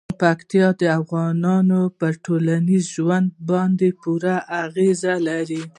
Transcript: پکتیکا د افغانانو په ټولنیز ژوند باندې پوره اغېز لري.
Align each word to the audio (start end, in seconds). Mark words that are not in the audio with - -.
پکتیکا 0.21 0.69
د 0.79 0.81
افغانانو 0.99 1.81
په 1.97 2.07
ټولنیز 2.25 2.83
ژوند 2.95 3.27
باندې 3.49 3.87
پوره 4.01 4.35
اغېز 4.63 5.01
لري. 5.27 5.63